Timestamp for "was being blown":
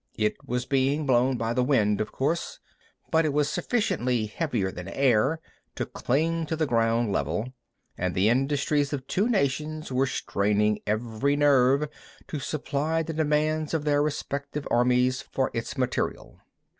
0.43-1.37